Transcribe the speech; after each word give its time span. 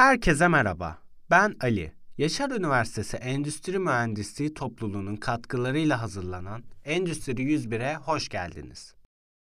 Herkese 0.00 0.48
merhaba. 0.48 0.98
Ben 1.30 1.56
Ali. 1.60 1.92
Yaşar 2.18 2.50
Üniversitesi 2.50 3.16
Endüstri 3.16 3.78
Mühendisliği 3.78 4.54
topluluğunun 4.54 5.16
katkılarıyla 5.16 6.02
hazırlanan 6.02 6.64
Endüstri 6.84 7.32
101'e 7.32 7.96
hoş 7.96 8.28
geldiniz. 8.28 8.94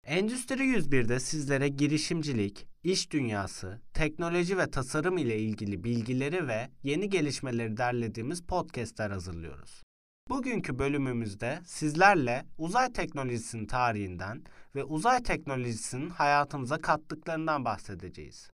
Endüstri 0.05 0.63
101'de 0.63 1.19
sizlere 1.19 1.67
girişimcilik, 1.67 2.67
iş 2.83 3.11
dünyası, 3.11 3.81
teknoloji 3.93 4.57
ve 4.57 4.71
tasarım 4.71 5.17
ile 5.17 5.39
ilgili 5.39 5.83
bilgileri 5.83 6.47
ve 6.47 6.69
yeni 6.83 7.09
gelişmeleri 7.09 7.77
derlediğimiz 7.77 8.41
podcastler 8.41 9.11
hazırlıyoruz. 9.11 9.83
Bugünkü 10.29 10.79
bölümümüzde 10.79 11.59
sizlerle 11.65 12.45
uzay 12.57 12.93
teknolojisinin 12.93 13.65
tarihinden 13.65 14.43
ve 14.75 14.83
uzay 14.83 15.23
teknolojisinin 15.23 16.09
hayatımıza 16.09 16.77
kattıklarından 16.77 17.65
bahsedeceğiz. 17.65 18.49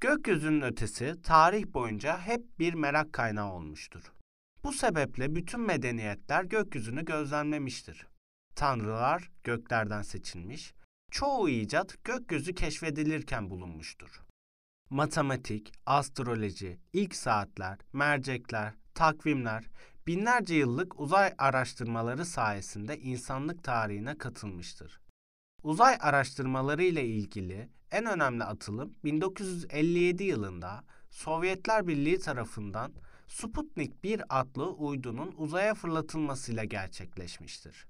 Gökyüzünün 0.00 0.60
ötesi 0.60 1.22
tarih 1.22 1.66
boyunca 1.66 2.18
hep 2.18 2.58
bir 2.58 2.74
merak 2.74 3.12
kaynağı 3.12 3.52
olmuştur. 3.52 4.12
Bu 4.64 4.72
sebeple 4.72 5.34
bütün 5.34 5.60
medeniyetler 5.60 6.44
gökyüzünü 6.44 7.04
gözlemlemiştir. 7.04 8.06
Tanrılar 8.54 9.30
göklerden 9.44 10.02
seçilmiş, 10.02 10.74
çoğu 11.10 11.48
icat 11.48 12.04
gökyüzü 12.04 12.54
keşfedilirken 12.54 13.50
bulunmuştur. 13.50 14.22
Matematik, 14.90 15.72
astroloji, 15.86 16.78
ilk 16.92 17.14
saatler, 17.14 17.78
mercekler, 17.92 18.74
takvimler, 18.94 19.64
binlerce 20.06 20.54
yıllık 20.54 21.00
uzay 21.00 21.34
araştırmaları 21.38 22.24
sayesinde 22.24 22.98
insanlık 22.98 23.64
tarihine 23.64 24.18
katılmıştır. 24.18 25.00
Uzay 25.62 25.96
araştırmaları 26.00 26.82
ile 26.82 27.06
ilgili 27.06 27.68
en 27.90 28.06
önemli 28.06 28.44
atılım 28.44 28.94
1957 29.04 30.24
yılında 30.24 30.84
Sovyetler 31.10 31.86
Birliği 31.86 32.18
tarafından 32.18 32.92
Sputnik 33.28 34.04
1 34.04 34.40
adlı 34.40 34.70
uydunun 34.70 35.34
uzaya 35.36 35.74
fırlatılmasıyla 35.74 36.64
gerçekleşmiştir. 36.64 37.86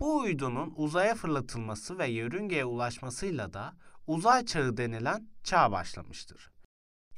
Bu 0.00 0.18
uydunun 0.18 0.74
uzaya 0.76 1.14
fırlatılması 1.14 1.98
ve 1.98 2.06
yörüngeye 2.06 2.64
ulaşmasıyla 2.64 3.52
da 3.52 3.76
uzay 4.06 4.44
çağı 4.44 4.76
denilen 4.76 5.28
çağ 5.44 5.72
başlamıştır. 5.72 6.50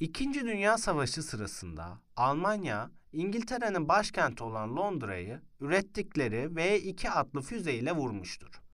İkinci 0.01 0.41
Dünya 0.41 0.79
Savaşı 0.79 1.23
sırasında 1.23 1.99
Almanya, 2.17 2.91
İngiltere'nin 3.13 3.89
başkenti 3.89 4.45
olan 4.45 4.77
Londra'yı 4.77 5.43
ürettikleri 5.61 6.57
V-2 6.57 7.11
adlı 7.11 7.43
füze 7.43 7.75
ile 7.75 7.93
vurmuştur. 7.93 8.68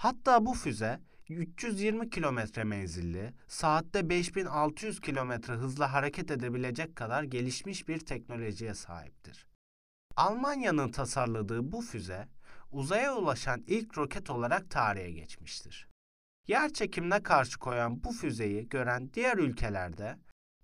Hatta 0.00 0.46
bu 0.46 0.54
füze 0.54 1.00
320 1.28 2.10
kilometre 2.10 2.64
menzilli, 2.64 3.34
saatte 3.48 4.08
5600 4.08 5.00
kilometre 5.00 5.54
hızla 5.54 5.92
hareket 5.92 6.30
edebilecek 6.30 6.96
kadar 6.96 7.22
gelişmiş 7.22 7.88
bir 7.88 7.98
teknolojiye 7.98 8.74
sahiptir. 8.74 9.46
Almanya'nın 10.16 10.90
tasarladığı 10.90 11.72
bu 11.72 11.82
füze, 11.82 12.28
uzaya 12.72 13.16
ulaşan 13.16 13.64
ilk 13.66 13.98
roket 13.98 14.30
olarak 14.30 14.70
tarihe 14.70 15.10
geçmiştir. 15.10 15.88
Yer 16.48 16.72
çekimine 16.72 17.22
karşı 17.22 17.58
koyan 17.58 18.04
bu 18.04 18.12
füzeyi 18.12 18.68
gören 18.68 19.10
diğer 19.14 19.38
ülkelerde 19.38 20.18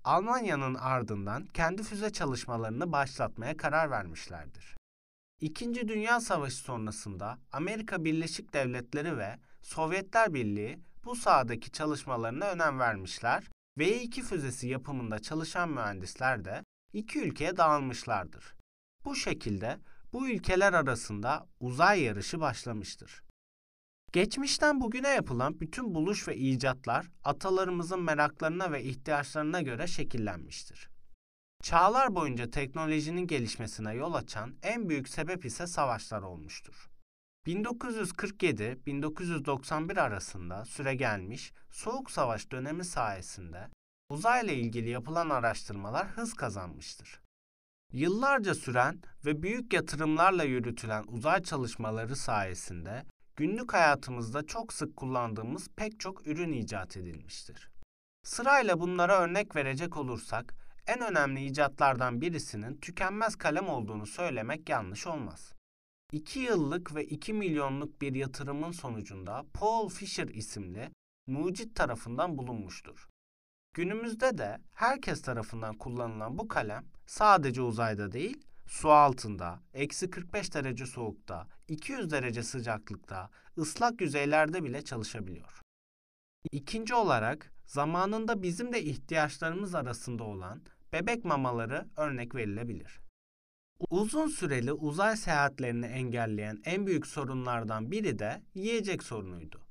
Almanya'nın 0.04 0.74
ardından 0.74 1.46
kendi 1.46 1.82
füze 1.82 2.12
çalışmalarını 2.12 2.92
başlatmaya 2.92 3.56
karar 3.56 3.90
vermişlerdir. 3.90 4.76
İkinci 5.40 5.88
Dünya 5.88 6.20
Savaşı 6.20 6.56
sonrasında 6.56 7.38
Amerika 7.52 8.04
Birleşik 8.04 8.52
Devletleri 8.52 9.18
ve 9.18 9.38
Sovyetler 9.62 10.34
Birliği 10.34 10.78
bu 11.04 11.16
sahadaki 11.16 11.70
çalışmalarına 11.70 12.50
önem 12.50 12.78
vermişler 12.78 13.44
ve 13.78 14.02
2 14.02 14.22
füzesi 14.22 14.68
yapımında 14.68 15.18
çalışan 15.18 15.70
mühendisler 15.70 16.44
de 16.44 16.64
iki 16.92 17.20
ülkeye 17.20 17.56
dağılmışlardır. 17.56 18.54
Bu 19.04 19.16
şekilde 19.16 19.78
bu 20.12 20.28
ülkeler 20.28 20.72
arasında 20.72 21.46
uzay 21.60 22.02
yarışı 22.02 22.40
başlamıştır. 22.40 23.22
Geçmişten 24.12 24.80
bugüne 24.80 25.08
yapılan 25.08 25.60
bütün 25.60 25.94
buluş 25.94 26.28
ve 26.28 26.36
icatlar 26.36 27.06
atalarımızın 27.24 28.00
meraklarına 28.00 28.72
ve 28.72 28.82
ihtiyaçlarına 28.82 29.62
göre 29.62 29.86
şekillenmiştir. 29.86 30.95
Çağlar 31.62 32.14
boyunca 32.14 32.50
teknolojinin 32.50 33.26
gelişmesine 33.26 33.94
yol 33.94 34.14
açan 34.14 34.54
en 34.62 34.88
büyük 34.88 35.08
sebep 35.08 35.44
ise 35.44 35.66
savaşlar 35.66 36.22
olmuştur. 36.22 36.88
1947-1991 37.46 40.00
arasında 40.00 40.64
süre 40.64 40.94
gelmiş 40.94 41.52
Soğuk 41.70 42.10
Savaş 42.10 42.50
dönemi 42.50 42.84
sayesinde 42.84 43.68
uzayla 44.10 44.52
ilgili 44.52 44.88
yapılan 44.88 45.30
araştırmalar 45.30 46.08
hız 46.08 46.34
kazanmıştır. 46.34 47.20
Yıllarca 47.92 48.54
süren 48.54 49.00
ve 49.24 49.42
büyük 49.42 49.72
yatırımlarla 49.72 50.44
yürütülen 50.44 51.04
uzay 51.08 51.42
çalışmaları 51.42 52.16
sayesinde 52.16 53.02
günlük 53.36 53.72
hayatımızda 53.72 54.46
çok 54.46 54.72
sık 54.72 54.96
kullandığımız 54.96 55.68
pek 55.76 56.00
çok 56.00 56.26
ürün 56.26 56.52
icat 56.52 56.96
edilmiştir. 56.96 57.70
Sırayla 58.24 58.80
bunlara 58.80 59.20
örnek 59.20 59.56
verecek 59.56 59.96
olursak 59.96 60.54
en 60.86 61.00
önemli 61.00 61.44
icatlardan 61.44 62.20
birisinin 62.20 62.76
tükenmez 62.76 63.36
kalem 63.36 63.68
olduğunu 63.68 64.06
söylemek 64.06 64.68
yanlış 64.68 65.06
olmaz. 65.06 65.52
2 66.12 66.38
yıllık 66.38 66.94
ve 66.94 67.04
2 67.04 67.32
milyonluk 67.32 68.00
bir 68.00 68.14
yatırımın 68.14 68.72
sonucunda 68.72 69.44
Paul 69.54 69.88
Fisher 69.88 70.28
isimli 70.28 70.90
mucit 71.26 71.76
tarafından 71.76 72.38
bulunmuştur. 72.38 73.08
Günümüzde 73.74 74.38
de 74.38 74.58
herkes 74.74 75.22
tarafından 75.22 75.78
kullanılan 75.78 76.38
bu 76.38 76.48
kalem 76.48 76.84
sadece 77.06 77.62
uzayda 77.62 78.12
değil, 78.12 78.46
su 78.66 78.90
altında, 78.90 79.62
eksi 79.74 80.10
45 80.10 80.54
derece 80.54 80.86
soğukta, 80.86 81.46
200 81.68 82.10
derece 82.10 82.42
sıcaklıkta, 82.42 83.30
ıslak 83.58 84.00
yüzeylerde 84.00 84.64
bile 84.64 84.82
çalışabiliyor. 84.84 85.60
İkinci 86.52 86.94
olarak 86.94 87.52
zamanında 87.64 88.42
bizim 88.42 88.72
de 88.72 88.82
ihtiyaçlarımız 88.82 89.74
arasında 89.74 90.24
olan 90.24 90.62
bebek 90.92 91.24
mamaları 91.24 91.88
örnek 91.96 92.34
verilebilir. 92.34 93.00
Uzun 93.90 94.28
süreli 94.28 94.72
uzay 94.72 95.16
seyahatlerini 95.16 95.86
engelleyen 95.86 96.60
en 96.64 96.86
büyük 96.86 97.06
sorunlardan 97.06 97.90
biri 97.90 98.18
de 98.18 98.42
yiyecek 98.54 99.02
sorunuydu. 99.02 99.66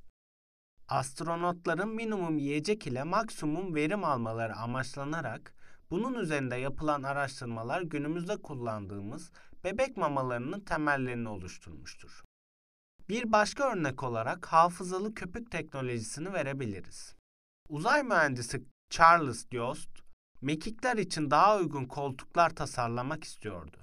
Astronotların 0.87 1.89
minimum 1.89 2.37
yiyecek 2.37 2.87
ile 2.87 3.03
maksimum 3.03 3.75
verim 3.75 4.03
almaları 4.03 4.55
amaçlanarak 4.55 5.53
bunun 5.89 6.13
üzerinde 6.13 6.55
yapılan 6.55 7.03
araştırmalar 7.03 7.81
günümüzde 7.81 8.37
kullandığımız 8.37 9.31
bebek 9.63 9.97
mamalarının 9.97 10.59
temellerini 10.59 11.29
oluşturmuştur. 11.29 12.23
Bir 13.09 13.31
başka 13.31 13.71
örnek 13.71 14.03
olarak 14.03 14.45
hafızalı 14.45 15.13
köpük 15.13 15.51
teknolojisini 15.51 16.33
verebiliriz. 16.33 17.15
Uzay 17.69 18.03
mühendisi 18.03 18.63
Charles 18.89 19.51
Diost, 19.51 19.89
mekikler 20.45 20.97
için 20.97 21.31
daha 21.31 21.57
uygun 21.57 21.85
koltuklar 21.85 22.49
tasarlamak 22.49 23.23
istiyordu. 23.23 23.77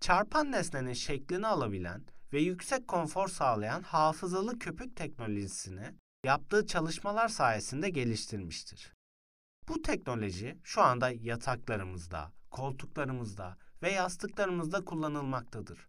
Çarpan 0.00 0.52
nesnenin 0.52 0.92
şeklini 0.92 1.46
alabilen 1.46 2.04
ve 2.32 2.40
yüksek 2.40 2.88
konfor 2.88 3.28
sağlayan 3.28 3.82
hafızalı 3.82 4.58
köpük 4.58 4.96
teknolojisini 4.96 5.94
yaptığı 6.24 6.66
çalışmalar 6.66 7.28
sayesinde 7.28 7.90
geliştirmiştir. 7.90 8.92
Bu 9.68 9.82
teknoloji 9.82 10.58
şu 10.62 10.82
anda 10.82 11.10
yataklarımızda, 11.10 12.32
koltuklarımızda 12.50 13.56
ve 13.82 13.90
yastıklarımızda 13.90 14.84
kullanılmaktadır. 14.84 15.88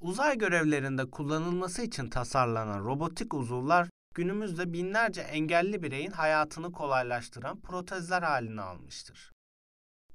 Uzay 0.00 0.38
görevlerinde 0.38 1.10
kullanılması 1.10 1.82
için 1.82 2.10
tasarlanan 2.10 2.84
robotik 2.84 3.34
uzuvlar 3.34 3.88
günümüzde 4.18 4.72
binlerce 4.72 5.20
engelli 5.20 5.82
bireyin 5.82 6.10
hayatını 6.10 6.72
kolaylaştıran 6.72 7.60
protezler 7.60 8.22
halini 8.22 8.60
almıştır. 8.60 9.32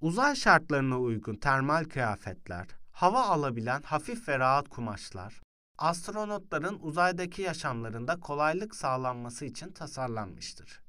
Uzay 0.01 0.35
şartlarına 0.35 0.99
uygun 0.99 1.35
termal 1.35 1.83
kıyafetler, 1.83 2.67
hava 2.91 3.23
alabilen 3.23 3.81
hafif 3.81 4.27
ve 4.27 4.39
rahat 4.39 4.69
kumaşlar, 4.69 5.41
astronotların 5.77 6.79
uzaydaki 6.81 7.41
yaşamlarında 7.41 8.19
kolaylık 8.19 8.75
sağlanması 8.75 9.45
için 9.45 9.71
tasarlanmıştır. 9.71 10.81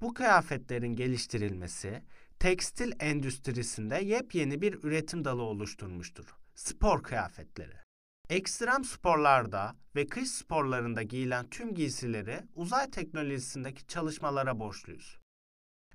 Bu 0.00 0.14
kıyafetlerin 0.14 0.96
geliştirilmesi, 0.96 2.02
tekstil 2.38 2.92
endüstrisinde 3.00 3.96
yepyeni 3.96 4.62
bir 4.62 4.84
üretim 4.84 5.24
dalı 5.24 5.42
oluşturmuştur. 5.42 6.36
Spor 6.54 7.02
kıyafetleri. 7.02 7.85
Ekstrem 8.30 8.84
sporlarda 8.84 9.76
ve 9.96 10.06
kış 10.06 10.28
sporlarında 10.28 11.02
giyilen 11.02 11.50
tüm 11.50 11.74
giysileri 11.74 12.40
uzay 12.54 12.90
teknolojisindeki 12.90 13.86
çalışmalara 13.86 14.60
borçluyuz. 14.60 15.18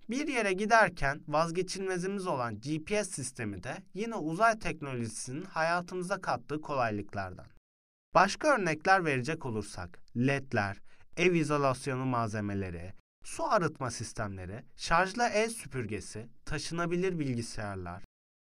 Bir 0.10 0.28
yere 0.28 0.54
giderken 0.54 1.22
vazgeçilmezimiz 1.28 2.28
olan 2.28 2.60
GPS 2.60 3.10
sistemi 3.10 3.64
de 3.64 3.78
yine 3.94 4.16
uzay 4.16 4.60
teknolojisinin 4.60 5.44
hayatımıza 5.44 6.22
kattığı 6.22 6.62
kolaylıklardan. 6.62 7.48
Başka 8.14 8.56
örnekler 8.56 9.06
verecek 9.06 9.46
olursak 9.46 10.00
LED'ler, 10.18 10.78
ev 11.18 11.34
izolasyonu 11.34 12.06
malzemeleri, 12.06 12.94
su 13.24 13.52
arıtma 13.52 13.92
sistemleri, 13.92 14.64
şarjlı 14.78 15.24
el 15.24 15.50
süpürgesi, 15.50 16.28
taşınabilir 16.46 17.20
bilgisayarlar, 17.20 18.04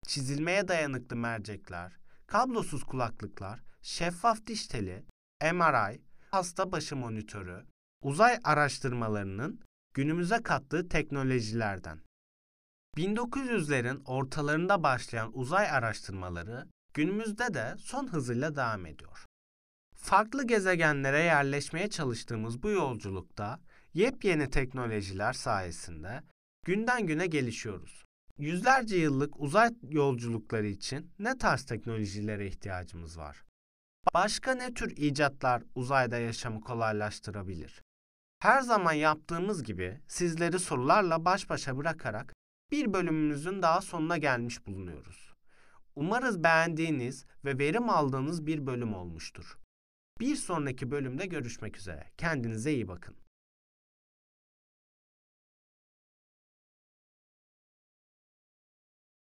çizilmeye 0.07 0.67
dayanıklı 0.67 1.15
mercekler, 1.15 1.91
kablosuz 2.27 2.83
kulaklıklar, 2.83 3.63
şeffaf 3.81 4.47
diş 4.47 4.67
teli, 4.67 5.05
MRI, 5.53 6.01
hasta 6.31 6.71
başı 6.71 6.95
monitörü, 6.95 7.65
uzay 8.01 8.39
araştırmalarının 8.43 9.59
günümüze 9.93 10.43
kattığı 10.43 10.89
teknolojilerden. 10.89 11.99
1900'lerin 12.97 14.03
ortalarında 14.05 14.83
başlayan 14.83 15.37
uzay 15.37 15.69
araştırmaları 15.69 16.67
günümüzde 16.93 17.53
de 17.53 17.75
son 17.79 18.07
hızıyla 18.07 18.55
devam 18.55 18.85
ediyor. 18.85 19.25
Farklı 19.95 20.47
gezegenlere 20.47 21.19
yerleşmeye 21.19 21.89
çalıştığımız 21.89 22.63
bu 22.63 22.69
yolculukta 22.69 23.59
yepyeni 23.93 24.49
teknolojiler 24.49 25.33
sayesinde 25.33 26.23
günden 26.65 27.07
güne 27.07 27.27
gelişiyoruz. 27.27 28.05
Yüzlerce 28.37 28.97
yıllık 28.97 29.39
uzay 29.39 29.69
yolculukları 29.89 30.67
için 30.67 31.11
ne 31.19 31.37
tarz 31.37 31.65
teknolojilere 31.65 32.47
ihtiyacımız 32.47 33.17
var? 33.17 33.43
Başka 34.13 34.55
ne 34.55 34.73
tür 34.73 34.97
icatlar 34.97 35.63
uzayda 35.75 36.17
yaşamı 36.17 36.61
kolaylaştırabilir? 36.61 37.81
Her 38.39 38.61
zaman 38.61 38.93
yaptığımız 38.93 39.63
gibi 39.63 39.99
sizleri 40.07 40.59
sorularla 40.59 41.25
baş 41.25 41.49
başa 41.49 41.77
bırakarak 41.77 42.33
bir 42.71 42.93
bölümümüzün 42.93 43.61
daha 43.61 43.81
sonuna 43.81 44.17
gelmiş 44.17 44.67
bulunuyoruz. 44.67 45.33
Umarız 45.95 46.43
beğendiğiniz 46.43 47.25
ve 47.45 47.59
verim 47.59 47.89
aldığınız 47.89 48.45
bir 48.45 48.65
bölüm 48.67 48.93
olmuştur. 48.93 49.57
Bir 50.19 50.35
sonraki 50.35 50.91
bölümde 50.91 51.25
görüşmek 51.25 51.77
üzere. 51.77 52.11
Kendinize 52.17 52.73
iyi 52.73 52.87
bakın. 52.87 53.15